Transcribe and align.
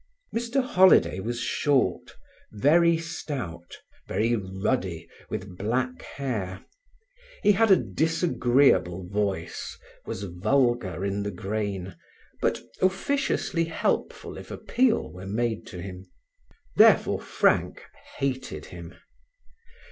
Mr 0.35 0.63
Holiday 0.63 1.19
was 1.19 1.39
short, 1.39 2.15
very 2.51 2.97
stout, 2.97 3.77
very 4.07 4.35
ruddy, 4.35 5.07
with 5.29 5.55
black 5.59 6.01
hair. 6.01 6.65
He 7.43 7.51
had 7.51 7.69
a 7.69 7.75
disagreeable 7.75 9.07
voice, 9.07 9.77
was 10.07 10.23
vulgar 10.23 11.05
in 11.05 11.21
the 11.21 11.29
grain, 11.29 11.95
but 12.41 12.59
officiously 12.81 13.65
helpful 13.65 14.39
if 14.39 14.49
appeal 14.49 15.11
were 15.11 15.27
made 15.27 15.67
to 15.67 15.79
him. 15.79 16.07
Therefore 16.77 17.21
Frank 17.21 17.83
hated 18.17 18.65
him. 18.73 18.95